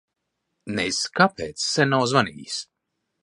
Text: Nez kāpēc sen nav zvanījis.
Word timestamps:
Nez 0.77 1.01
kāpēc 1.19 1.67
sen 1.73 1.93
nav 1.97 2.07
zvanījis. 2.13 2.57